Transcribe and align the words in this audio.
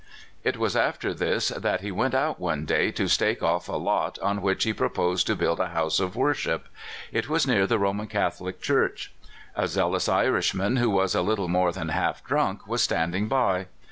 It 0.43 0.57
was 0.57 0.75
after 0.75 1.13
this 1.13 1.49
that 1.49 1.81
he 1.81 1.91
went 1.91 2.15
out 2.15 2.39
one 2.39 2.65
day 2.65 2.89
to 2.89 3.07
stake 3.07 3.43
off 3.43 3.69
a 3.69 3.75
lot 3.75 4.17
on 4.17 4.41
which 4.41 4.63
he 4.63 4.73
proposed 4.73 5.27
to 5.27 5.35
build 5.35 5.59
a 5.59 5.67
house 5.67 5.99
of 5.99 6.15
worship. 6.15 6.65
It 7.11 7.29
was 7.29 7.45
near 7.45 7.67
the 7.67 7.77
Roman 7.77 8.07
Catho 8.07 8.41
lic 8.45 8.63
Church. 8.63 9.13
A 9.55 9.67
zealous 9.67 10.09
Irishman, 10.09 10.77
who 10.77 10.85
W 10.85 10.97
7 11.01 11.03
as 11.05 11.13
a 11.13 11.21
little 11.21 11.49
more 11.49 11.71
than 11.71 11.89
half 11.89 12.23
drunk, 12.23 12.65
was 12.65 12.81
standing 12.81 13.27
by. 13.27 13.67